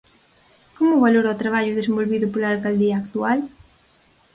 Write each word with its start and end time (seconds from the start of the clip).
Como 0.77 1.01
valora 1.05 1.33
o 1.35 1.39
traballo 1.41 1.77
desenvolvido 1.79 2.25
pola 2.33 2.51
alcaldía 2.53 2.95
actual? 3.01 3.39